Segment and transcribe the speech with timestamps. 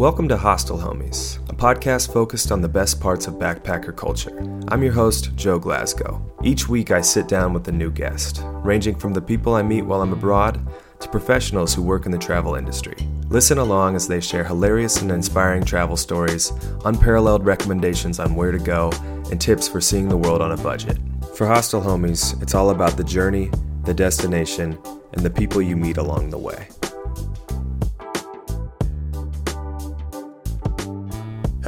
[0.00, 4.34] Welcome to Hostel Homies, a podcast focused on the best parts of backpacker culture.
[4.68, 6.24] I'm your host, Joe Glasgow.
[6.42, 9.82] Each week I sit down with a new guest, ranging from the people I meet
[9.82, 10.66] while I'm abroad
[11.00, 12.96] to professionals who work in the travel industry.
[13.28, 16.50] Listen along as they share hilarious and inspiring travel stories,
[16.86, 18.90] unparalleled recommendations on where to go,
[19.30, 20.96] and tips for seeing the world on a budget.
[21.34, 23.50] For Hostel Homies, it's all about the journey,
[23.84, 24.78] the destination,
[25.12, 26.68] and the people you meet along the way.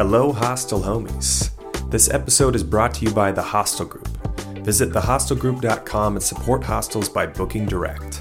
[0.04, 1.50] Hello, Hostel Homies.
[1.88, 4.08] This episode is brought to you by The Hostel Group.
[4.64, 8.20] Visit thehostelgroup.com and support hostels by booking direct.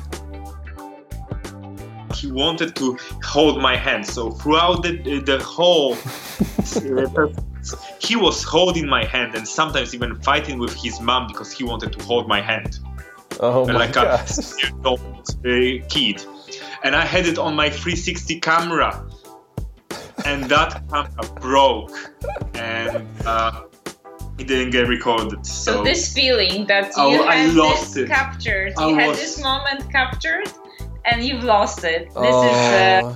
[2.13, 5.95] He wanted to hold my hand, so throughout the, the whole,
[7.99, 11.93] he was holding my hand and sometimes even fighting with his mom because he wanted
[11.93, 12.77] to hold my hand.
[13.40, 14.38] Oh my like gosh.
[14.38, 16.23] a year old uh, kid.
[16.84, 19.04] And I had it on my 360 camera,
[20.25, 21.91] and that camera broke,
[22.55, 23.63] and uh,
[24.37, 25.45] it didn't get recorded.
[25.45, 28.07] So, So this feeling that I- you I had lost this it.
[28.09, 30.47] captured, I you had this moment captured,
[31.05, 32.05] and you've lost it.
[32.07, 32.47] This Oh.
[32.47, 33.15] is uh,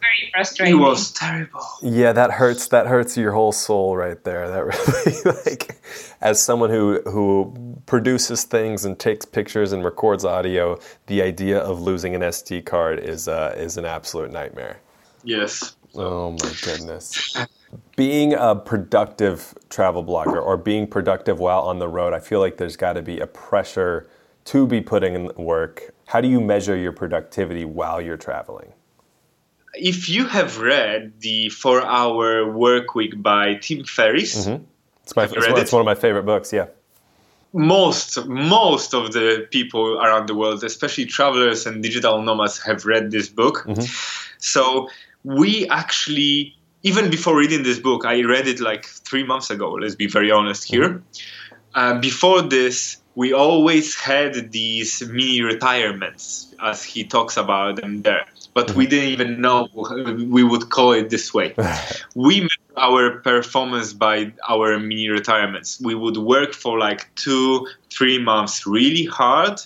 [0.00, 0.76] very frustrating.
[0.76, 1.64] it was terrible.
[1.82, 2.68] Yeah, that hurts.
[2.68, 4.48] That hurts your whole soul right there.
[4.48, 4.64] That
[5.26, 5.76] really, like,
[6.20, 7.52] as someone who who
[7.86, 12.98] produces things and takes pictures and records audio, the idea of losing an SD card
[13.00, 14.80] is uh, is an absolute nightmare.
[15.24, 15.74] Yes.
[15.94, 17.36] Oh my goodness.
[17.96, 22.56] Being a productive travel blogger or being productive while on the road, I feel like
[22.56, 24.08] there's got to be a pressure
[24.46, 25.94] to be putting in work.
[26.06, 28.72] How do you measure your productivity while you're traveling?
[29.74, 34.64] If you have read the Four Hour Work Week by Tim Ferriss, mm-hmm.
[35.08, 35.58] It's my it's one, it?
[35.58, 36.52] it's one of my favorite books.
[36.52, 36.66] Yeah.
[37.54, 43.10] most most of the people around the world, especially travelers and digital nomads, have read
[43.10, 43.64] this book.
[43.66, 43.84] Mm-hmm.
[44.38, 44.88] So
[45.28, 49.72] we actually, even before reading this book, I read it like three months ago.
[49.72, 51.02] Let's be very honest here.
[51.74, 58.24] Uh, before this, we always had these mini retirements, as he talks about them there.
[58.54, 61.54] But we didn't even know we would call it this way.
[62.14, 65.78] we measure our performance by our mini retirements.
[65.78, 69.60] We would work for like two, three months really hard,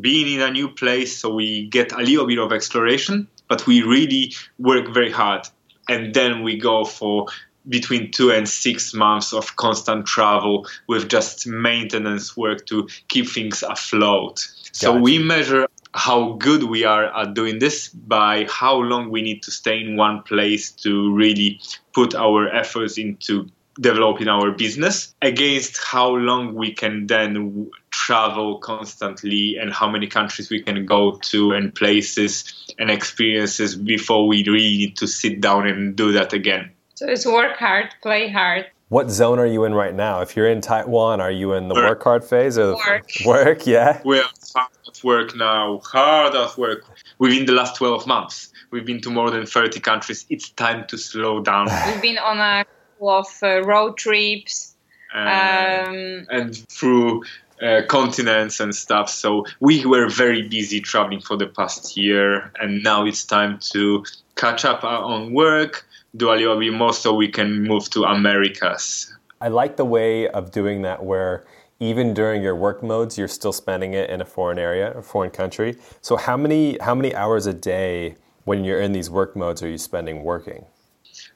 [0.00, 3.82] being in a new place, so we get a little bit of exploration, but we
[3.82, 5.48] really work very hard.
[5.88, 7.26] And then we go for
[7.68, 13.62] between two and six months of constant travel with just maintenance work to keep things
[13.62, 14.46] afloat.
[14.72, 15.02] So Gotcha.
[15.02, 19.50] we measure how good we are at doing this by how long we need to
[19.50, 21.60] stay in one place to really
[21.92, 23.48] put our efforts into
[23.80, 27.70] developing our business against how long we can then
[28.12, 32.32] travel constantly and how many countries we can go to and places
[32.78, 36.70] and experiences before we really need to sit down and do that again.
[36.94, 38.64] so it's work hard, play hard.
[38.88, 40.22] What zone are you in right now?
[40.22, 41.88] If you're in Taiwan, are you in the Work.
[41.90, 43.10] work hard phase or Work.
[43.26, 43.66] work?
[43.66, 44.00] Yeah.
[44.06, 44.24] We're
[44.56, 46.84] hard at work now, hard at work.
[47.18, 50.24] Within the last 12 months, we've been to more than 30 countries.
[50.30, 51.66] It's time to slow down.
[51.88, 54.74] We've been on a couple of uh, road trips.
[55.14, 57.24] and- Um, and through
[57.62, 59.08] uh, continents and stuff.
[59.08, 64.04] So we were very busy traveling for the past year, and now it's time to
[64.36, 65.86] catch up on work,
[66.16, 69.12] do a little bit more so we can move to Americas.
[69.40, 71.44] I like the way of doing that where
[71.80, 75.30] even during your work modes, you're still spending it in a foreign area, a foreign
[75.30, 75.76] country.
[76.00, 79.68] So how many how many hours a day when you're in these work modes are
[79.68, 80.64] you spending working?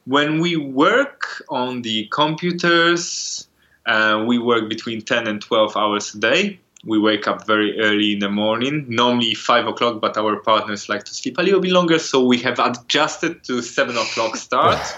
[0.05, 3.47] When we work on the computers,
[3.85, 6.59] uh, we work between 10 and 12 hours a day.
[6.85, 11.05] We wake up very early in the morning, normally 5 o'clock, but our partners like
[11.05, 14.79] to sleep a little bit longer, so we have adjusted to 7 o'clock start.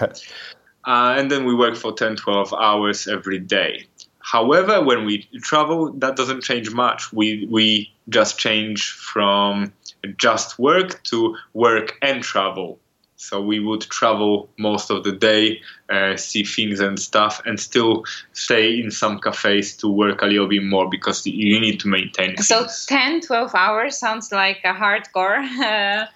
[0.86, 3.86] uh, and then we work for 10 12 hours every day
[4.26, 9.72] however when we travel that doesn't change much we we just change from
[10.16, 12.78] just work to work and travel
[13.16, 18.04] so we would travel most of the day uh, see things and stuff and still
[18.32, 22.36] stay in some cafes to work a little bit more because you need to maintain
[22.36, 22.86] so things.
[22.86, 26.06] 10, 12 hours sounds like a hardcore uh,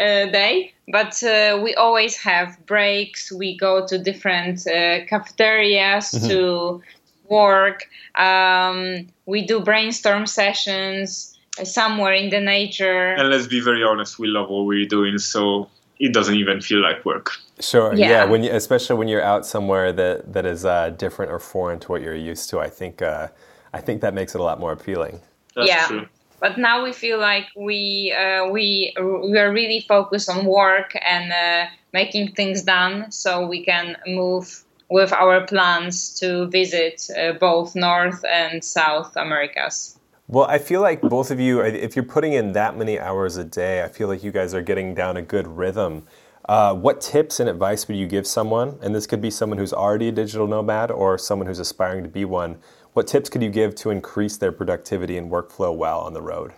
[0.00, 3.30] uh, day, but uh, we always have breaks.
[3.32, 6.82] We go to different uh, cafeterias to
[7.28, 7.88] work.
[8.14, 13.14] Um, we do brainstorm sessions somewhere in the nature.
[13.14, 16.80] and let's be very honest we love what we're doing so it doesn't even feel
[16.80, 17.94] like work Sure.
[17.94, 18.08] Yeah.
[18.10, 18.24] Yeah.
[18.26, 21.88] when you, especially when you're out somewhere that that is uh, different or foreign to
[21.88, 23.28] what you're used to, I think uh,
[23.72, 25.20] I think that makes it a lot more appealing.
[25.54, 25.86] that's Yeah.
[25.86, 26.06] true
[26.40, 31.32] but now we feel like we uh, we we are really focused on work and
[31.32, 37.74] uh, making things done so we can move with our plans to visit uh, both
[37.74, 39.98] North and South Americas.
[40.28, 43.44] Well, I feel like both of you, if you're putting in that many hours a
[43.44, 46.04] day, I feel like you guys are getting down a good rhythm.
[46.48, 48.76] Uh, what tips and advice would you give someone?
[48.82, 52.08] And this could be someone who's already a digital nomad or someone who's aspiring to
[52.08, 52.58] be one.
[52.92, 56.54] What tips could you give to increase their productivity and workflow while on the road?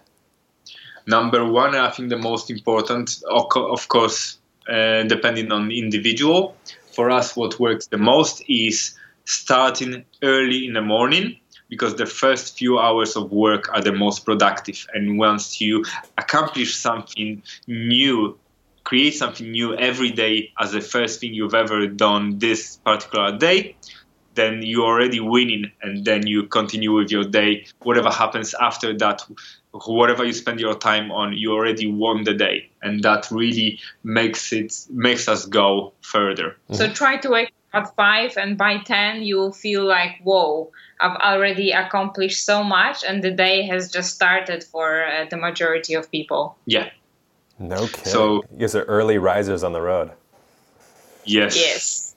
[1.06, 6.56] Number one, I think the most important, of course, uh, depending on individual.
[6.93, 8.94] For us, what works the most is
[9.26, 11.37] starting early in the morning
[11.69, 14.87] because the first few hours of work are the most productive.
[14.94, 15.85] And once you
[16.17, 18.38] accomplish something new,
[18.85, 23.76] create something new every day as the first thing you've ever done this particular day,
[24.35, 25.70] then you're already winning.
[25.82, 27.67] And then you continue with your day.
[27.82, 29.23] Whatever happens after that,
[29.73, 32.70] whatever you spend your time on, you already won the day.
[32.81, 36.56] And that really makes it makes us go further.
[36.73, 40.70] So try to wake at five and by ten you'll feel like whoa
[41.00, 45.94] I've already accomplished so much, and the day has just started for uh, the majority
[45.94, 46.56] of people.
[46.67, 46.91] Yeah.
[47.59, 48.05] No kidding.
[48.05, 50.11] So you guys are early risers on the road.
[51.25, 51.56] Yes.
[51.56, 52.15] Yes.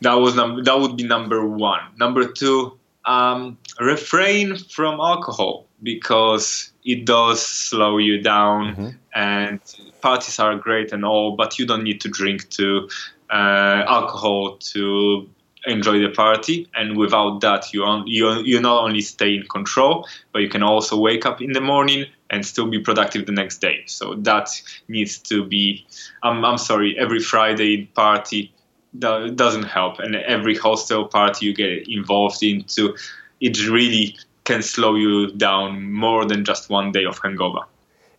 [0.00, 1.80] That was num- that would be number one.
[1.98, 8.74] Number two, um, refrain from alcohol because it does slow you down.
[8.74, 8.88] Mm-hmm.
[9.14, 9.60] And
[10.00, 12.88] parties are great and all, but you don't need to drink to
[13.30, 15.28] Uh, alcohol to
[15.66, 16.66] enjoy the party.
[16.74, 20.62] And without that you on, you you not only stay in control but you can
[20.62, 23.82] also wake up in the morning and still be productive the next day.
[23.86, 24.48] So that
[24.88, 25.86] needs to be
[26.22, 28.52] I'm, I'm sorry every friday party
[28.98, 29.98] doesn't help.
[29.98, 32.96] And every hostel party you get involved into
[33.40, 37.66] it really can slow you down more than just one day of hangover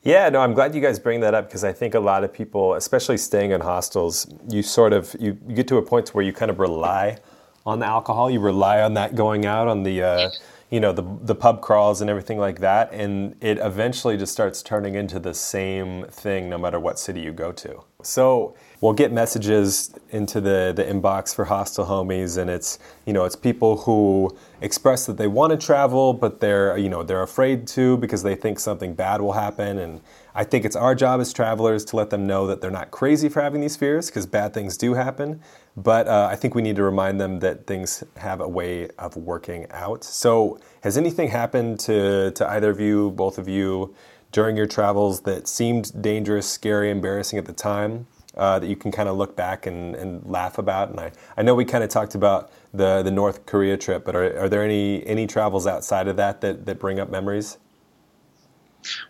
[0.03, 2.31] yeah, no, I'm glad you guys bring that up because I think a lot of
[2.31, 6.23] people, especially staying in hostels, you sort of you, you get to a point where
[6.23, 7.17] you kind of rely
[7.65, 8.29] on the alcohol.
[8.31, 10.29] You rely on that going out on the, uh,
[10.69, 14.63] you know, the the pub crawls and everything like that, and it eventually just starts
[14.63, 17.83] turning into the same thing no matter what city you go to.
[18.01, 23.25] So we'll get messages into the the inbox for hostel homies, and it's you know
[23.25, 27.67] it's people who express that they want to travel, but they're you know they're afraid
[27.67, 30.01] to because they think something bad will happen and
[30.39, 33.27] I think it's our job as travelers to let them know that they're not crazy
[33.27, 35.41] for having these fears because bad things do happen.
[35.75, 39.17] But uh, I think we need to remind them that things have a way of
[39.17, 40.05] working out.
[40.05, 43.93] So, has anything happened to, to either of you, both of you,
[44.31, 48.07] during your travels that seemed dangerous, scary, embarrassing at the time?
[48.39, 50.89] Uh, that you can kind of look back and, and laugh about.
[50.89, 54.15] And I, I know we kind of talked about the, the North Korea trip, but
[54.15, 57.57] are, are there any, any travels outside of that, that that bring up memories?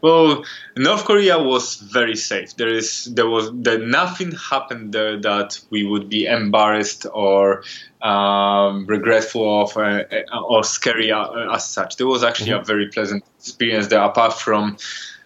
[0.01, 0.45] Well,
[0.75, 2.55] North Korea was very safe.
[2.55, 7.61] There is there was there nothing happened there that we would be embarrassed or
[8.01, 11.97] um, regretful of uh, uh or scary uh, as such.
[11.97, 12.61] There was actually mm-hmm.
[12.61, 14.77] a very pleasant experience there, apart from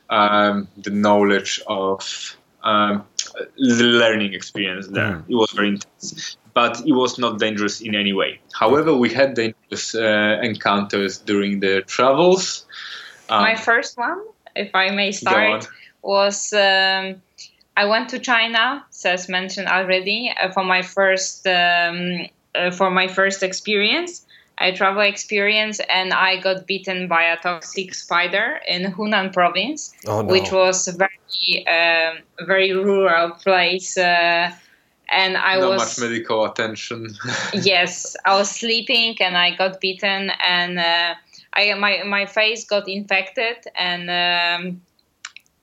[0.09, 3.06] um, the knowledge of um,
[3.57, 5.13] the learning experience there.
[5.13, 5.30] Mm.
[5.30, 8.39] It was very intense, but it was not dangerous in any way.
[8.54, 12.65] However, we had dangerous uh, encounters during the travels.
[13.30, 14.21] Um, My first one
[14.56, 15.68] if I may start,
[16.01, 17.21] was um,
[17.75, 23.08] I went to China, as mentioned already, uh, for my first um, uh, for my
[23.08, 24.25] first experience,
[24.60, 30.22] a travel experience, and I got bitten by a toxic spider in Hunan province, oh,
[30.22, 30.31] no.
[30.31, 32.13] which was a very uh,
[32.45, 33.98] very rural place.
[33.98, 34.51] Uh,
[35.10, 37.13] and I Not was much medical attention.
[37.53, 41.15] yes, I was sleeping and I got bitten, and uh,
[41.53, 44.81] I my my face got infected, and um,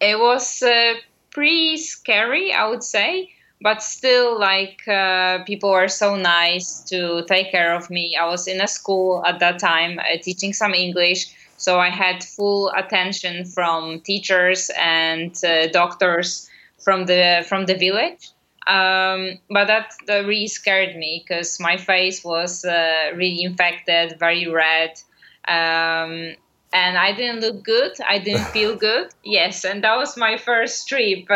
[0.00, 0.94] it was uh,
[1.30, 3.30] pretty scary, I would say.
[3.62, 8.16] But still, like uh, people were so nice to take care of me.
[8.16, 12.24] I was in a school at that time uh, teaching some English, so I had
[12.24, 16.48] full attention from teachers and uh, doctors
[16.78, 18.30] from the from the village.
[18.66, 24.46] Um, but that, that, really scared me because my face was uh, really infected, very
[24.48, 24.90] red,
[25.48, 26.36] um,
[26.72, 27.92] and I didn't look good.
[28.06, 29.08] I didn't feel good.
[29.24, 31.28] Yes, and that was my first trip.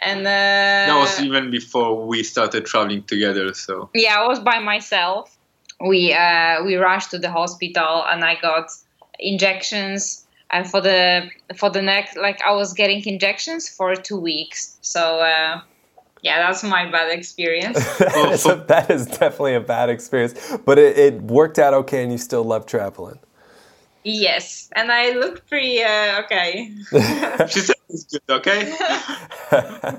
[0.00, 3.52] And uh, that was even before we started traveling together.
[3.54, 5.36] So yeah, I was by myself.
[5.80, 8.70] We uh, we rushed to the hospital, and I got
[9.18, 10.24] injections.
[10.50, 14.78] And for the for the next, like I was getting injections for two weeks.
[14.82, 15.60] So uh,
[16.22, 17.84] yeah, that's my bad experience.
[18.40, 22.44] so is definitely a bad experience, but it, it, worked out okay, and you still
[22.44, 23.18] love traveling.
[24.08, 26.72] Yes, and I look pretty uh, okay.
[27.48, 28.74] she said it's good, okay?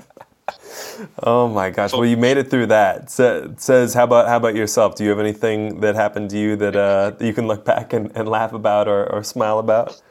[1.22, 1.92] oh my gosh!
[1.92, 3.08] Well, you made it through that.
[3.08, 4.96] Sa- says, how about how about yourself?
[4.96, 7.92] Do you have anything that happened to you that, uh, that you can look back
[7.92, 10.02] and, and laugh about or, or smile about?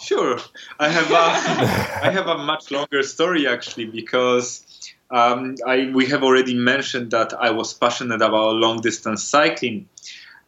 [0.00, 0.40] Sure,
[0.80, 1.14] I have a
[2.06, 4.66] I have a much longer story actually because
[5.12, 9.88] um, I we have already mentioned that I was passionate about long distance cycling,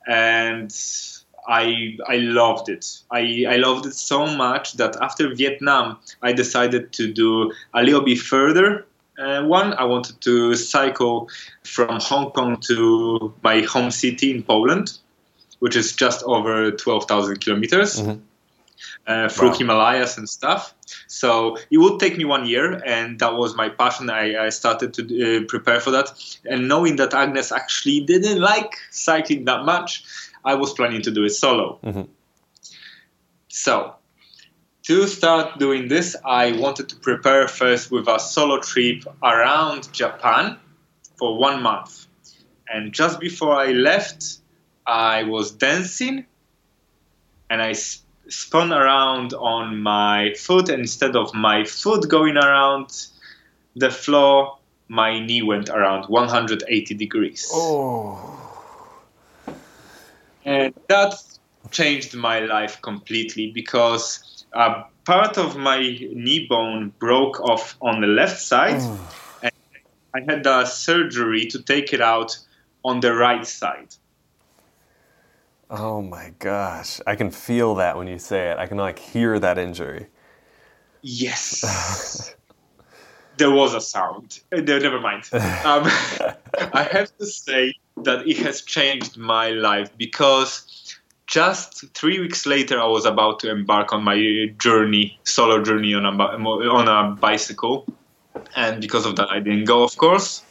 [0.08, 0.74] and
[1.46, 3.00] I I loved it.
[3.10, 8.02] I, I loved it so much that after Vietnam, I decided to do a little
[8.02, 8.86] bit further.
[9.18, 11.28] Uh, one, I wanted to cycle
[11.62, 14.98] from Hong Kong to my home city in Poland,
[15.60, 18.00] which is just over 12,000 kilometers.
[18.00, 18.20] Mm-hmm.
[19.06, 19.54] Uh, through wow.
[19.54, 20.74] Himalayas and stuff.
[21.08, 24.08] So it would take me one year, and that was my passion.
[24.08, 26.10] I, I started to uh, prepare for that.
[26.46, 30.04] And knowing that Agnes actually didn't like cycling that much,
[30.44, 31.78] I was planning to do it solo.
[31.82, 32.02] Mm-hmm.
[33.48, 33.94] So,
[34.82, 40.58] to start doing this, I wanted to prepare first with a solo trip around Japan
[41.16, 42.06] for one month.
[42.68, 44.38] And just before I left,
[44.86, 46.26] I was dancing
[47.48, 50.68] and I spun around on my foot.
[50.68, 53.06] And instead of my foot going around
[53.76, 54.58] the floor,
[54.88, 57.48] my knee went around 180 degrees.
[57.50, 58.43] Oh
[60.44, 61.14] and that
[61.70, 68.06] changed my life completely because uh, part of my knee bone broke off on the
[68.06, 68.80] left side,
[69.42, 69.52] and
[70.14, 72.38] I had a surgery to take it out
[72.84, 73.94] on the right side.
[75.70, 78.58] Oh my gosh, I can feel that when you say it.
[78.58, 80.06] I can like hear that injury.
[81.02, 82.34] Yes.
[83.36, 84.40] there was a sound.
[84.52, 85.24] Uh, never mind.
[85.64, 85.90] Um,
[86.72, 90.96] I have to say that it has changed my life because
[91.26, 96.04] just three weeks later, I was about to embark on my journey, solo journey on
[96.04, 97.86] a on a bicycle,
[98.54, 100.42] and because of that, I didn't go, of course.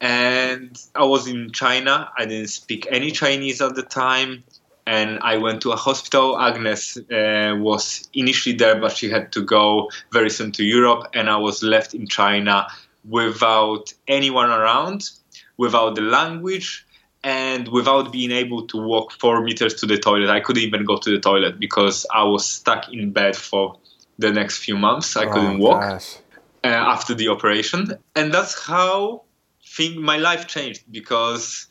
[0.00, 2.10] And I was in China.
[2.16, 4.44] I didn't speak any Chinese at the time
[4.88, 6.38] and I went to a hospital.
[6.40, 11.28] Agnes uh, was initially there, but she had to go very soon to Europe, and
[11.28, 12.66] I was left in China
[13.04, 15.10] without anyone around,
[15.56, 16.86] without the language,
[17.24, 20.30] and without being able to walk four meters to the toilet.
[20.30, 23.76] I couldn't even go to the toilet because I was stuck in bed for
[24.18, 25.16] the next few months.
[25.16, 25.82] I couldn't oh, walk
[26.64, 29.22] uh, after the operation, and that's how
[29.64, 31.66] thing my life changed because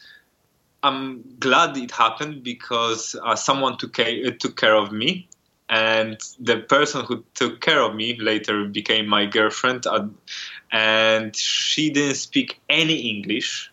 [0.84, 5.28] I'm glad it happened because uh, someone took care, uh, took care of me,
[5.70, 10.08] and the person who took care of me later became my girlfriend, uh,
[10.72, 13.72] and she didn't speak any English.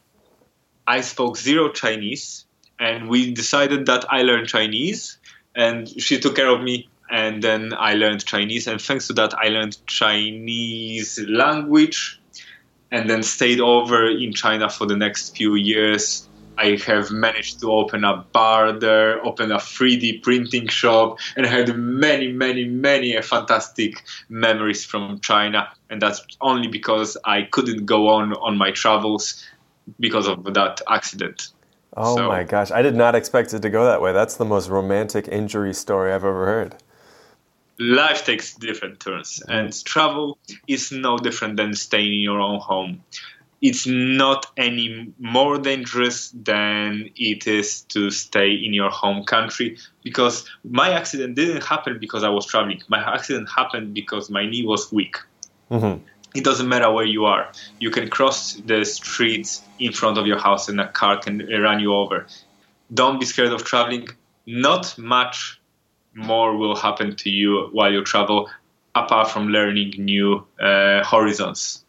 [0.87, 2.45] I spoke zero Chinese,
[2.79, 5.19] and we decided that I learned Chinese,
[5.55, 6.89] and she took care of me.
[7.11, 12.21] And then I learned Chinese, and thanks to that, I learned Chinese language,
[12.91, 17.73] and then stayed over in China for the next few years I have managed to
[17.73, 24.05] open a bar there, open a 3D printing shop, and had many, many, many fantastic
[24.29, 25.69] memories from China.
[25.91, 29.45] And that's only because I couldn't go on on my travels
[29.99, 31.49] because of that accident.
[31.97, 34.13] Oh so, my gosh, I did not expect it to go that way.
[34.13, 36.77] That's the most romantic injury story I've ever heard.
[37.79, 43.03] Life takes different turns, and travel is no different than staying in your own home
[43.64, 50.44] it's not any more dangerous than it is to stay in your home country because
[50.64, 52.83] my accident didn't happen because I was traveling.
[52.88, 55.16] My accident happened because my knee was weak.
[55.71, 56.04] Mm-hmm.
[56.35, 57.50] It doesn't matter where you are.
[57.80, 61.80] You can cross the streets in front of your house and a car can run
[61.80, 62.26] you over.
[62.92, 64.09] Don't be scared of traveling.
[64.47, 65.59] Not much
[66.12, 68.50] more will happen to you while you travel
[68.94, 71.84] apart from learning new uh, horizons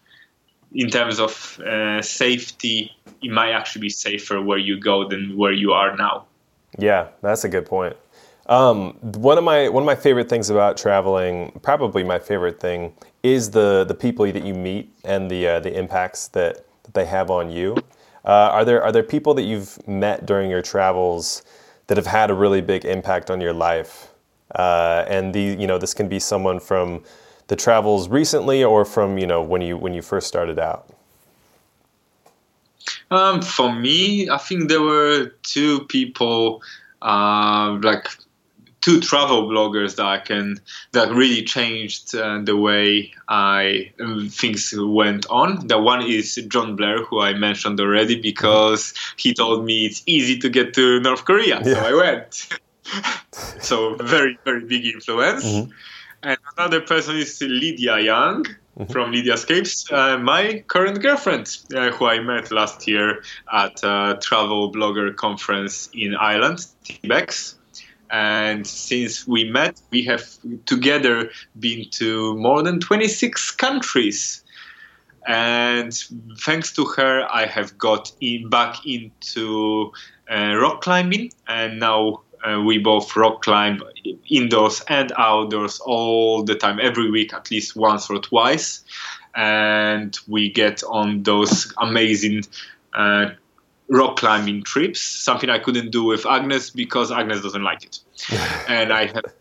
[0.75, 2.91] in terms of uh, safety,
[3.23, 6.25] it might actually be safer where you go than where you are now.
[6.77, 7.95] Yeah, that's a good point.
[8.47, 12.93] Um, one of my one of my favorite things about traveling, probably my favorite thing,
[13.23, 17.05] is the the people that you meet and the uh, the impacts that, that they
[17.05, 17.77] have on you.
[18.25, 21.43] Uh, are there are there people that you've met during your travels
[21.87, 24.09] that have had a really big impact on your life?
[24.53, 27.03] Uh, and the you know this can be someone from
[27.47, 30.89] the travels recently or from you know when you when you first started out?
[33.11, 36.63] Um, for me, I think there were two people,
[37.01, 38.07] uh, like
[38.81, 40.59] two travel bloggers that I can
[40.91, 45.67] that really changed uh, the way I um, things went on.
[45.67, 50.37] The one is John Blair, who I mentioned already, because he told me it's easy
[50.39, 51.73] to get to North Korea, yeah.
[51.73, 52.47] so I went.
[53.61, 55.45] so very very big influence.
[55.45, 55.71] Mm-hmm.
[56.25, 58.91] And another person is Lydia Young mm-hmm.
[58.91, 63.21] from Lydiascapes, uh, my current girlfriend, uh, who I met last year
[63.53, 67.53] at a travel blogger conference in Ireland, TBEX.
[68.09, 70.25] And since we met, we have
[70.65, 71.29] together
[71.59, 74.43] been to more than 26 countries.
[75.27, 75.93] And
[76.39, 79.91] thanks to her, I have got in, back into
[80.31, 83.81] uh, rock climbing, and now uh, we both rock climb
[84.29, 88.83] indoors and outdoors all the time, every week, at least once or twice.
[89.35, 92.43] And we get on those amazing
[92.93, 93.31] uh,
[93.89, 97.99] rock climbing trips, something I couldn't do with Agnes because Agnes doesn't like it.
[98.67, 99.33] and I have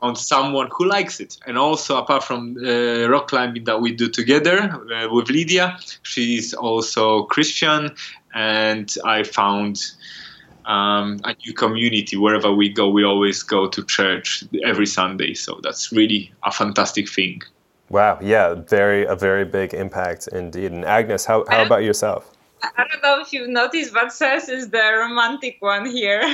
[0.00, 1.36] found someone who likes it.
[1.46, 6.54] And also, apart from uh, rock climbing that we do together uh, with Lydia, she's
[6.54, 7.94] also Christian.
[8.34, 9.82] And I found
[10.66, 12.16] um, a new community.
[12.16, 15.34] Wherever we go, we always go to church every Sunday.
[15.34, 17.42] So that's really a fantastic thing.
[17.88, 20.72] Wow, yeah, very a very big impact indeed.
[20.72, 22.32] And Agnes, how, how about yourself?
[22.62, 26.22] I don't know if you've noticed, but Sess is the romantic one here.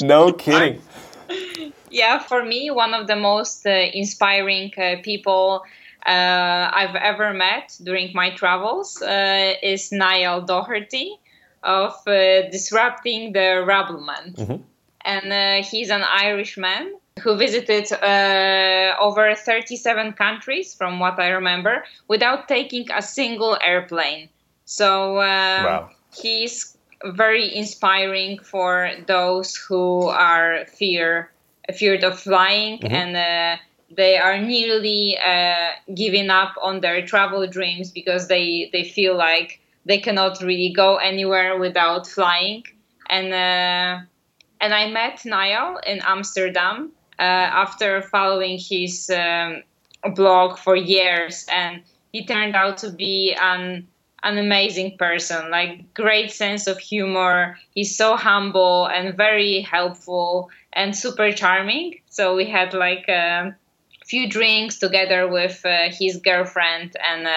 [0.00, 0.80] no kidding.
[1.88, 5.62] Yeah, for me, one of the most uh, inspiring uh, people
[6.04, 11.18] uh, I've ever met during my travels uh, is Niall Doherty
[11.66, 14.36] of uh, disrupting the Rabblement.
[14.36, 14.62] Mm-hmm.
[15.04, 21.84] And uh, he's an Irishman who visited uh, over 37 countries, from what I remember,
[22.08, 24.28] without taking a single airplane.
[24.64, 25.90] So uh, wow.
[26.14, 31.30] he's very inspiring for those who are fear
[31.74, 32.94] feared of flying mm-hmm.
[32.94, 38.84] and uh, they are nearly uh, giving up on their travel dreams because they, they
[38.84, 42.64] feel like they cannot really go anywhere without flying.
[43.08, 44.04] And uh,
[44.60, 49.62] and I met Niall in Amsterdam uh, after following his um,
[50.14, 53.86] blog for years, and he turned out to be an
[54.22, 57.56] an amazing person, like great sense of humor.
[57.74, 62.00] He's so humble and very helpful and super charming.
[62.10, 63.54] So we had like a
[64.04, 67.28] few drinks together with uh, his girlfriend and.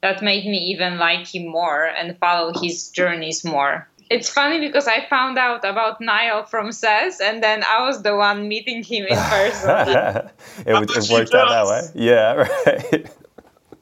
[0.00, 3.88] That made me even like him more and follow his journeys more.
[4.10, 8.16] It's funny because I found out about Niall from Sess, and then I was the
[8.16, 9.70] one meeting him in person.
[10.66, 11.82] it, would, it worked out that way.
[11.94, 12.32] Yeah,
[12.66, 13.10] right.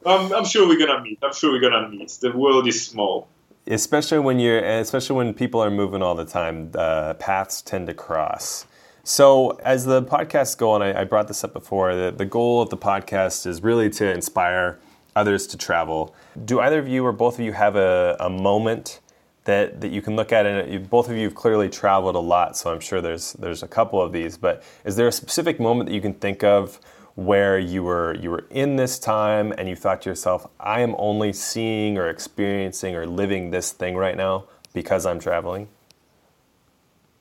[0.04, 1.18] Um, I'm sure we're gonna meet.
[1.22, 2.10] I'm sure we're gonna meet.
[2.20, 3.28] The world is small.
[3.68, 7.94] Especially when you're, especially when people are moving all the time, uh, paths tend to
[7.94, 8.66] cross.
[9.02, 11.94] So, as the podcasts go on, I, I brought this up before.
[11.94, 14.80] The, the goal of the podcast is really to inspire
[15.16, 16.14] others to travel.
[16.44, 19.00] Do either of you or both of you have a, a moment
[19.44, 20.46] that, that you can look at?
[20.46, 23.64] And you, both of you have clearly traveled a lot, so I'm sure there's there's
[23.64, 24.36] a couple of these.
[24.36, 26.78] But is there a specific moment that you can think of
[27.16, 30.94] where you were you were in this time and you thought to yourself, I am
[30.98, 35.68] only seeing or experiencing or living this thing right now because I'm traveling?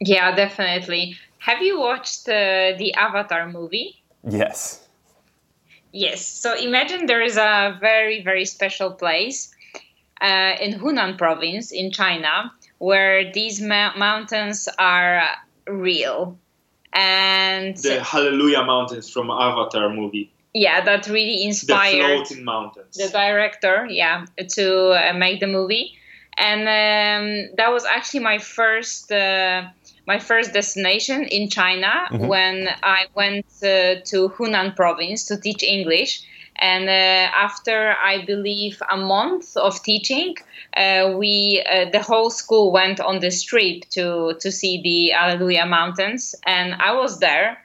[0.02, 1.18] Yeah, definitely.
[1.40, 4.04] Have you watched uh, the Avatar movie?
[4.28, 4.85] Yes.
[5.96, 6.26] Yes.
[6.26, 9.56] So imagine there is a very, very special place
[10.20, 15.24] uh, in Hunan province in China where these ma- mountains are
[15.66, 16.38] real.
[16.92, 20.30] And the Hallelujah Mountains from Avatar movie.
[20.54, 22.98] Yeah, that really inspired the floating mountains.
[22.98, 25.94] The director, yeah, to uh, make the movie,
[26.38, 29.64] and um, that was actually my first uh,
[30.08, 32.28] my first destination in China mm-hmm.
[32.28, 36.24] when I went uh, to Hunan province to teach English.
[36.58, 40.36] And uh, after, I believe, a month of teaching,
[40.78, 45.66] uh, we uh, the whole school went on this trip to to see the Alleluia
[45.66, 47.58] Mountains, and I was there,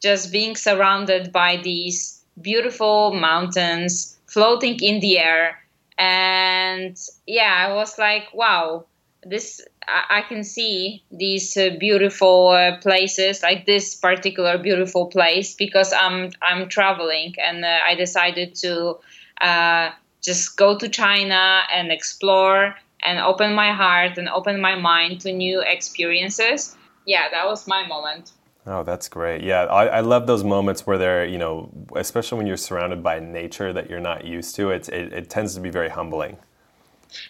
[0.00, 5.63] just being surrounded by these beautiful mountains floating in the air,
[5.98, 8.86] and yeah, I was like, wow,
[9.22, 15.92] this I can see these uh, beautiful uh, places, like this particular beautiful place, because
[15.92, 18.98] I'm I'm traveling, and uh, I decided to
[19.40, 19.90] uh,
[20.22, 25.32] just go to China and explore and open my heart and open my mind to
[25.32, 26.76] new experiences.
[27.06, 28.32] Yeah, that was my moment.
[28.66, 29.42] Oh, that's great.
[29.42, 33.20] Yeah, I, I love those moments where they're, you know, especially when you're surrounded by
[33.20, 34.70] nature that you're not used to.
[34.70, 36.38] It's, it, it tends to be very humbling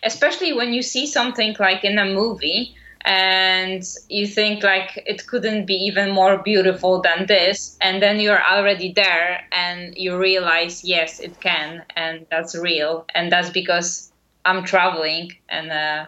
[0.03, 5.66] especially when you see something like in a movie and you think like it couldn't
[5.66, 11.20] be even more beautiful than this and then you're already there and you realize yes
[11.20, 14.11] it can and that's real and that's because
[14.47, 16.07] i'm traveling and uh,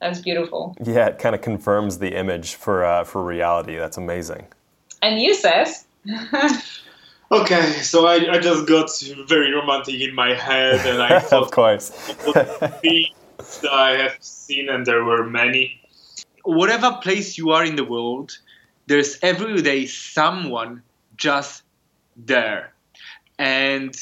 [0.00, 0.74] that's beautiful.
[0.82, 3.76] Yeah, it kind of confirms the image for uh, for reality.
[3.76, 4.46] That's amazing.
[5.02, 5.86] And you says.
[7.32, 8.90] Okay, so I, I just got
[9.28, 11.90] very romantic in my head, and I thought of course.
[12.24, 15.80] that I have seen, and there were many.
[16.42, 18.36] Whatever place you are in the world,
[18.88, 20.82] there's every day someone
[21.16, 21.62] just
[22.16, 22.72] there,
[23.38, 23.94] and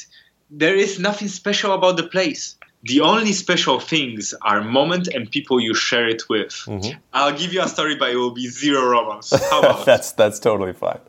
[0.51, 2.57] there is nothing special about the place.
[2.85, 6.53] The only special things are moment and people you share it with.
[6.67, 6.99] Mm-hmm.
[7.13, 9.33] I'll give you a story, but it will be zero romance.
[9.51, 9.85] How about?
[9.91, 11.01] that's that's totally fine.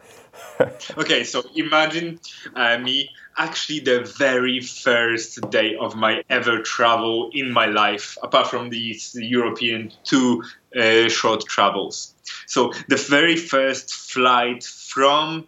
[0.98, 2.20] okay, so imagine
[2.56, 8.48] uh, me actually the very first day of my ever travel in my life, apart
[8.48, 10.44] from these European two
[10.76, 12.14] uh, short travels.
[12.46, 15.48] So the very first flight from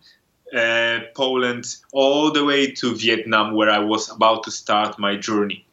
[0.55, 5.65] uh, Poland all the way to Vietnam, where I was about to start my journey.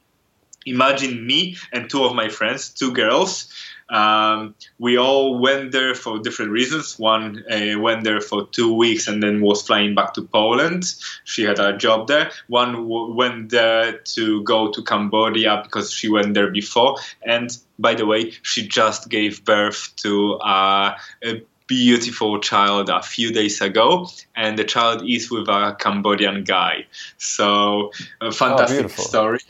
[0.68, 3.52] Imagine me and two of my friends, two girls,
[3.90, 6.98] um, we all went there for different reasons.
[6.98, 10.84] One uh, went there for two weeks and then was flying back to Poland.
[11.24, 12.30] She had a job there.
[12.48, 16.96] One w- went there to go to Cambodia because she went there before.
[17.22, 23.30] And by the way, she just gave birth to a, a beautiful child a few
[23.30, 26.86] days ago, and the child is with a Cambodian guy.
[27.18, 29.04] So, a fantastic beautiful.
[29.04, 29.40] story.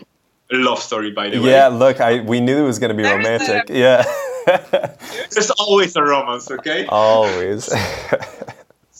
[0.51, 1.51] A love story, by the way.
[1.51, 3.69] Yeah, look, I we knew it was going to be There's a- romantic.
[3.69, 4.05] Yeah,
[5.31, 6.87] There's always a romance, okay?
[6.87, 7.69] always.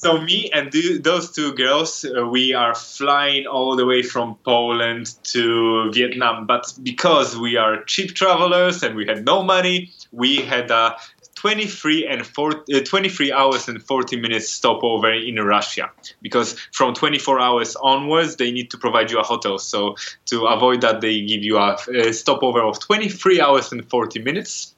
[0.01, 4.37] So me and th- those two girls, uh, we are flying all the way from
[4.45, 6.47] Poland to Vietnam.
[6.47, 10.95] But because we are cheap travelers and we had no money, we had a
[11.39, 15.91] 23 and 4, uh, 23 hours and 40 minutes stopover in Russia.
[16.21, 19.59] Because from 24 hours onwards, they need to provide you a hotel.
[19.59, 19.95] So
[20.27, 24.75] to avoid that, they give you a, a stopover of 23 hours and 40 minutes.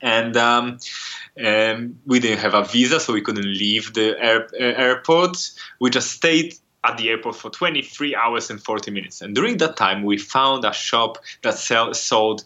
[0.00, 0.78] And um,
[1.44, 5.50] um, we didn't have a visa, so we couldn't leave the air, uh, airport.
[5.80, 9.22] We just stayed at the airport for 23 hours and 40 minutes.
[9.22, 12.44] And during that time, we found a shop that sell, sold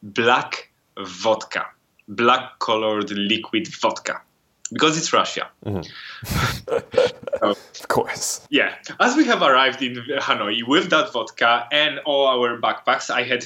[0.00, 1.66] black vodka,
[2.10, 4.20] black colored liquid vodka,
[4.72, 5.48] because it's Russia.
[7.42, 8.46] of course.
[8.50, 13.22] Yeah, as we have arrived in Hanoi with that vodka and all our backpacks, I
[13.22, 13.44] had,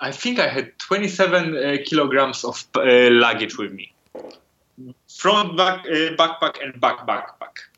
[0.00, 3.92] I think I had 27 uh, kilograms of uh, luggage with me,
[5.08, 7.69] from back, uh, backpack and back backpack.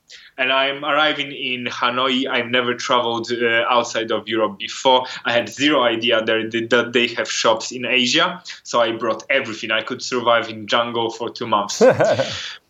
[0.42, 2.26] And I'm arriving in Hanoi.
[2.28, 5.06] I've never traveled uh, outside of Europe before.
[5.24, 8.42] I had zero idea that they have shops in Asia.
[8.64, 9.70] So I brought everything.
[9.70, 11.80] I could survive in jungle for two months.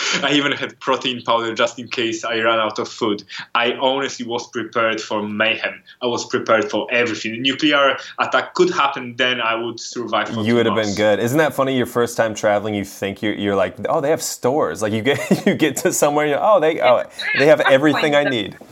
[0.22, 3.24] I even had protein powder just in case I ran out of food.
[3.54, 5.82] I honestly was prepared for mayhem.
[6.02, 7.34] I was prepared for everything.
[7.34, 10.28] A nuclear attack could happen, then I would survive.
[10.28, 11.18] For You would have been good.
[11.18, 11.76] Isn't that funny?
[11.76, 14.82] Your first time traveling, you think you're, you're like, oh, they have stores.
[14.82, 17.04] Like you get you get to somewhere, you're, oh, they oh,
[17.38, 18.56] they have everything I need.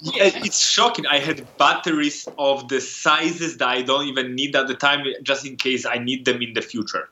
[0.00, 1.06] Yeah, it's shocking.
[1.06, 5.44] I had batteries of the sizes that I don't even need at the time, just
[5.44, 7.08] in case I need them in the future.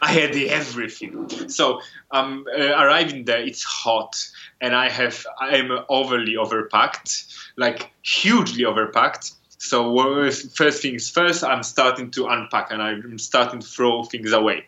[0.00, 1.48] I had everything.
[1.48, 1.80] So
[2.10, 4.16] um, uh, arriving there, it's hot,
[4.60, 9.34] and I have I'm overly overpacked, like hugely overpacked.
[9.60, 14.66] So first things first, I'm starting to unpack and I'm starting to throw things away.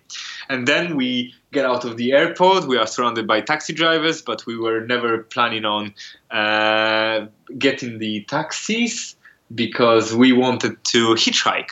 [0.49, 2.67] And then we get out of the airport.
[2.67, 5.95] We are surrounded by taxi drivers, but we were never planning on
[6.33, 9.15] uh, getting the taxis
[9.55, 11.71] because we wanted to hitchhike.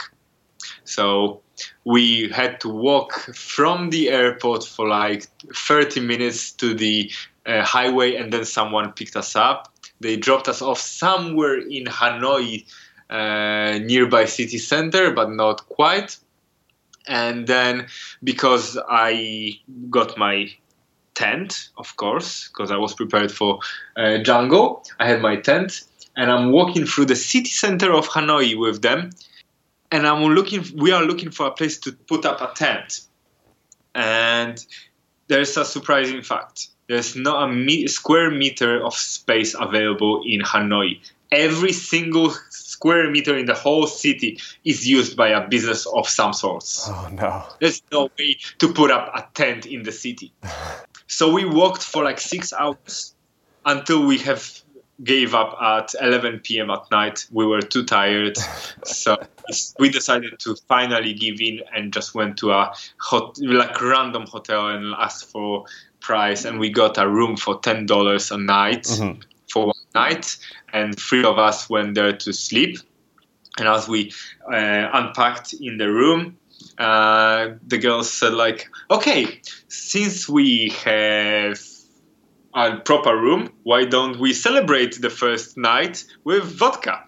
[0.89, 1.43] So
[1.85, 7.11] we had to walk from the airport for like 30 minutes to the
[7.45, 9.71] uh, highway, and then someone picked us up.
[10.01, 12.65] They dropped us off somewhere in Hanoi,
[13.11, 16.17] uh, nearby city center, but not quite.
[17.07, 17.89] And then
[18.25, 20.51] because I got my
[21.15, 23.59] tent, of course, because I was prepared for
[23.97, 25.83] uh, jungle, I had my tent,
[26.17, 29.11] and I'm walking through the city center of Hanoi with them
[29.91, 30.65] and I'm looking.
[30.77, 33.01] We are looking for a place to put up a tent,
[33.95, 34.65] and
[35.29, 36.69] there's a surprising fact.
[36.89, 41.01] There's not a me- square meter of space available in Hanoi.
[41.31, 46.33] Every single square meter in the whole city is used by a business of some
[46.33, 46.89] sorts.
[46.89, 47.45] Oh no.
[47.61, 50.33] There's no way to put up a tent in the city.
[51.11, 53.15] So we walked for like six hours
[53.65, 54.61] until we have
[55.03, 56.71] gave up at 11 p.m.
[56.71, 57.27] at night.
[57.31, 58.37] We were too tired,
[58.85, 59.17] so
[59.79, 64.69] we decided to finally give in and just went to a hot, like random hotel
[64.69, 65.65] and asked for
[66.01, 68.87] price, and we got a room for ten dollars a night
[69.51, 70.37] for one night,
[70.73, 72.79] and three of us went there to sleep.
[73.59, 74.13] And as we
[74.53, 76.39] uh, unpacked in the room,
[76.79, 81.59] uh, the girls said like, "Okay, since we have
[82.55, 87.05] a proper room, why don't we celebrate the first night with vodka?"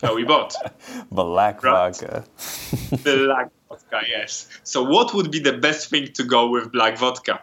[0.00, 0.54] that we bought.
[1.10, 1.96] Black Right.
[1.96, 2.24] vodka.
[3.02, 4.48] Black vodka, yes.
[4.62, 7.42] So, what would be the best thing to go with black vodka?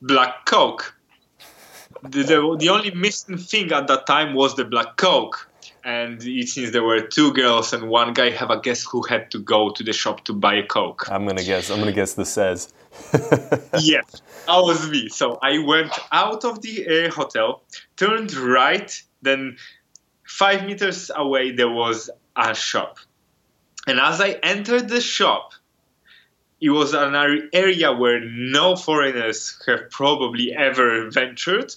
[0.00, 0.94] Black Coke.
[2.02, 5.45] The, the, the only missing thing at that time was the black Coke.
[5.86, 8.30] And it seems there were two girls and one guy.
[8.30, 11.08] Have a guess who had to go to the shop to buy a Coke?
[11.08, 11.70] I'm gonna guess.
[11.70, 12.72] I'm gonna guess this says.
[13.78, 15.08] yes, that was me.
[15.08, 17.62] So I went out of the uh, hotel,
[17.96, 18.90] turned right,
[19.22, 19.58] then
[20.24, 22.98] five meters away there was a shop.
[23.86, 25.52] And as I entered the shop,
[26.60, 27.14] it was an
[27.52, 31.72] area where no foreigners have probably ever ventured.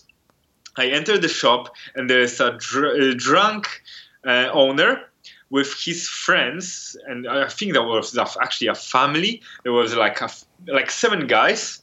[0.80, 3.82] I entered the shop, and there's a dr- uh, drunk
[4.26, 5.02] uh, owner
[5.50, 9.42] with his friends, and I think that was actually a family.
[9.64, 10.30] There was like a
[10.68, 11.82] like seven guys,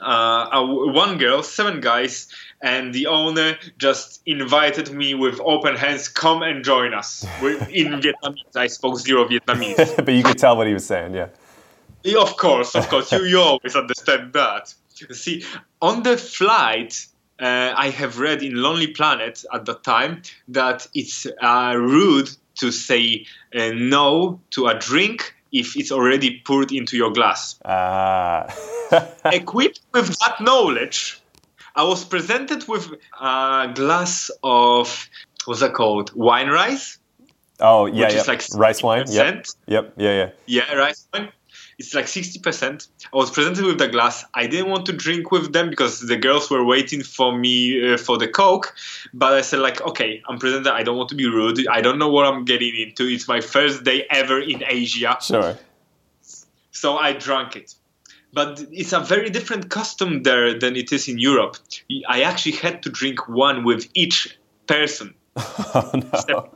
[0.00, 2.28] uh, a one girl, seven guys,
[2.60, 6.08] and the owner just invited me with open hands.
[6.08, 7.24] Come and join us.
[7.42, 8.56] We're in Vietnamese.
[8.56, 9.96] I spoke zero Vietnamese.
[10.04, 11.14] but you could tell what he was saying.
[11.14, 11.28] Yeah.
[12.04, 14.74] Yeah, Of course, of course, you, you always understand that.
[15.12, 15.44] See,
[15.80, 17.06] on the flight,
[17.42, 22.70] uh, I have read in Lonely Planet at that time that it's uh, rude to
[22.70, 27.58] say uh, no to a drink if it's already poured into your glass.
[27.64, 28.46] Ah.
[29.24, 31.20] Equipped with that knowledge,
[31.74, 32.88] I was presented with
[33.20, 35.08] a glass of
[35.44, 36.12] what's that called?
[36.14, 36.98] Wine rice.
[37.58, 38.20] oh yeah, Which yeah.
[38.20, 39.06] is like rice wine.
[39.08, 39.46] Yep.
[39.66, 39.94] Yep.
[39.96, 40.30] Yeah, yeah.
[40.46, 41.32] Yeah, rice wine.
[41.82, 42.88] It's like 60%.
[43.12, 44.24] I was presented with the glass.
[44.34, 47.96] I didn't want to drink with them because the girls were waiting for me uh,
[47.96, 48.74] for the Coke.
[49.12, 50.72] But I said, like, okay, I'm presented.
[50.72, 51.66] I don't want to be rude.
[51.66, 53.06] I don't know what I'm getting into.
[53.06, 55.18] It's my first day ever in Asia.
[55.20, 55.58] Sure.
[56.70, 57.74] So I drank it.
[58.32, 61.56] But it's a very different custom there than it is in Europe.
[62.08, 65.14] I actually had to drink one with each person.
[65.74, 66.50] Oh no.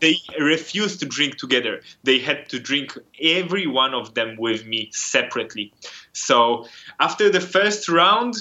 [0.00, 1.80] They refused to drink together.
[2.04, 5.72] They had to drink every one of them with me separately.
[6.12, 6.66] So
[7.00, 8.36] after the first round,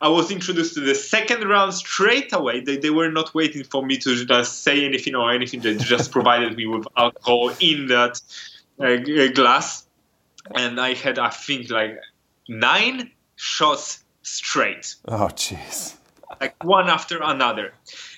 [0.00, 2.60] I was introduced to the second round straight away.
[2.60, 5.60] They, they were not waiting for me to just say anything or anything.
[5.60, 8.20] They just provided me with alcohol in that
[8.80, 8.96] uh,
[9.32, 9.86] glass.
[10.56, 11.96] And I had, I think, like
[12.48, 15.94] nine shots straight Oh jeez.
[16.40, 17.72] like one after another.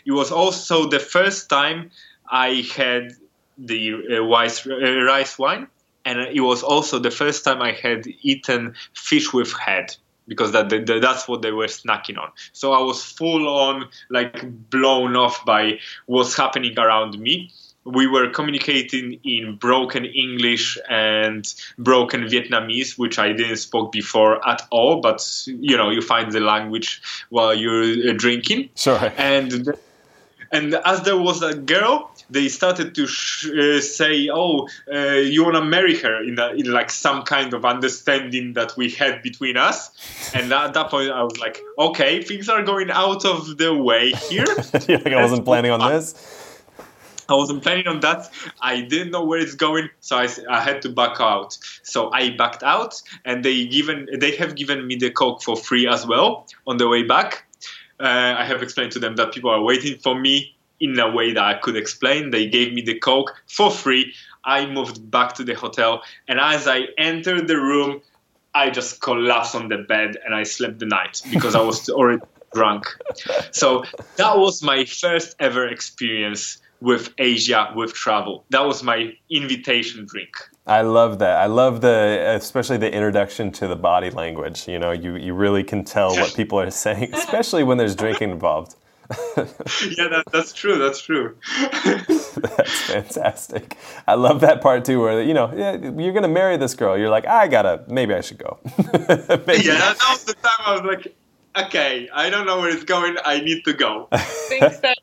[0.06, 1.90] It was also the first time
[2.30, 3.12] I had
[3.58, 5.68] the uh, rice, uh, rice wine,
[6.04, 10.70] and it was also the first time I had eaten fish with head because that,
[10.70, 12.30] that that's what they were snacking on.
[12.52, 17.52] So I was full on like blown off by what's happening around me.
[17.86, 24.62] We were communicating in broken English and broken Vietnamese, which I didn't spoke before at
[24.70, 25.02] all.
[25.02, 29.12] But you know, you find the language while you're uh, drinking Sure.
[29.18, 29.74] and
[30.54, 35.44] and as there was a girl they started to sh- uh, say oh uh, you
[35.44, 39.22] want to marry her in, a, in like some kind of understanding that we had
[39.22, 39.90] between us
[40.34, 44.12] and at that point i was like okay things are going out of the way
[44.12, 46.14] here like I wasn't planning on this.
[47.28, 48.30] I wasn't planning on that.
[48.60, 51.56] I didn't know where it's going, so I, I had to back out.
[51.82, 55.88] So I backed out, and they given they have given me the coke for free
[55.88, 57.44] as well on the way back.
[58.04, 61.32] Uh, I have explained to them that people are waiting for me in a way
[61.32, 62.30] that I could explain.
[62.30, 64.12] They gave me the coke for free.
[64.44, 68.02] I moved back to the hotel, and as I entered the room,
[68.54, 72.22] I just collapsed on the bed and I slept the night because I was already
[72.52, 72.86] drunk.
[73.50, 73.84] So
[74.16, 78.44] that was my first ever experience with Asia with travel.
[78.50, 80.36] That was my invitation drink.
[80.66, 81.38] I love that.
[81.38, 84.66] I love the, especially the introduction to the body language.
[84.66, 88.30] You know, you, you really can tell what people are saying, especially when there's drinking
[88.30, 88.76] involved.
[89.36, 89.44] yeah,
[90.08, 90.78] that, that's true.
[90.78, 91.36] That's true.
[91.76, 93.76] That's fantastic.
[94.08, 96.96] I love that part too, where you know yeah, you're gonna marry this girl.
[96.96, 98.58] You're like, I gotta, maybe I should go.
[98.64, 101.14] Maybe- yeah, that, that was the time I was like,
[101.66, 103.16] okay, I don't know where it's going.
[103.26, 104.08] I need to go.
[104.48, 104.98] things start,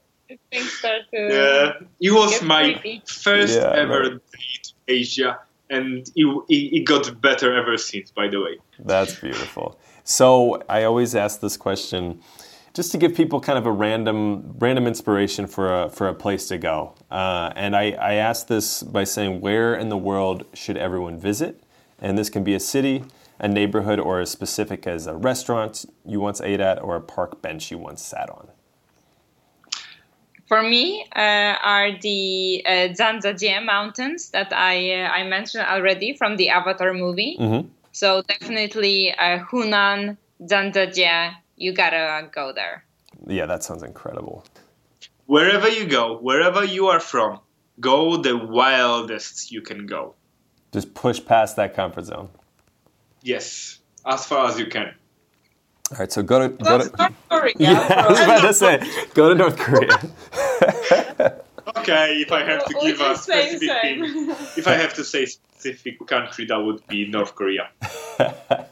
[0.51, 1.27] things start to.
[1.27, 3.03] Uh, yeah, it was my creepy.
[3.05, 5.39] first Yeah, ever date to Asia,
[5.71, 8.11] and it, it, got better ever since.
[8.11, 8.57] By the way.
[8.79, 9.79] That's beautiful.
[10.03, 12.21] So I always ask this question
[12.73, 16.47] just to give people kind of a random random inspiration for a, for a place
[16.49, 16.95] to go.
[17.09, 21.63] Uh, and I, I ask this by saying, where in the world should everyone visit?
[21.99, 23.03] And this can be a city,
[23.39, 27.41] a neighborhood, or as specific as a restaurant you once ate at or a park
[27.41, 28.49] bench you once sat on.
[30.51, 36.35] For me uh, are the uh, Zhangjiajie mountains that I uh, I mentioned already from
[36.35, 37.37] the Avatar movie.
[37.39, 37.69] Mm-hmm.
[37.93, 42.83] So definitely uh, Hunan, Zhangjiajie, you gotta go there.
[43.27, 44.43] Yeah, that sounds incredible.
[45.25, 47.39] Wherever you go, wherever you are from,
[47.79, 50.15] go the wildest you can go.
[50.73, 52.27] Just push past that comfort zone.
[53.21, 54.95] Yes, as far as you can.
[55.91, 56.97] All right, so go to go That's to.
[56.97, 57.53] North Korea.
[57.59, 58.79] Yeah, I was about to say,
[59.13, 59.89] go to North Korea.
[61.77, 64.01] Okay, if I have to give a can say specific same.
[64.01, 67.69] thing, if I have to say specific country, that would be North Korea.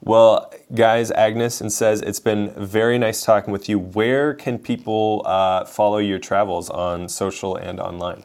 [0.00, 3.78] Well, guys, Agnes and says it's been very nice talking with you.
[3.80, 8.22] Where can people uh, follow your travels on social and online?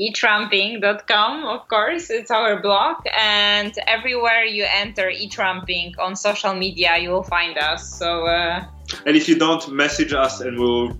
[0.00, 2.96] etramping.com, of course, it's our blog.
[3.16, 7.98] And everywhere you enter etramping on social media, you will find us.
[7.98, 8.64] So, uh,
[9.06, 10.96] And if you don't, message us and we'll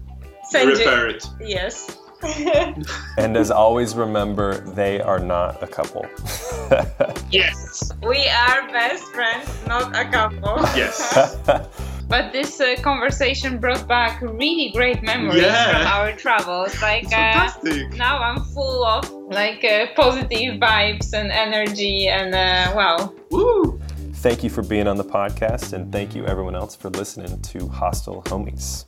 [0.50, 1.24] send you- it.
[1.40, 1.96] Yes.
[3.16, 6.04] And as always, remember they are not a couple.
[7.30, 7.90] Yes.
[8.02, 10.60] we are best friends, not a couple.
[10.76, 10.98] Yes.
[12.10, 15.70] But this uh, conversation brought back really great memories Yeah.
[15.70, 16.74] from our travels.
[16.82, 17.92] Like uh, Fantastic.
[17.96, 23.80] now, I'm full of like uh, positive vibes and energy, and uh, wow, Woo.
[24.14, 27.68] thank you for being on the podcast, and thank you everyone else for listening to
[27.68, 28.86] Hostile Homies.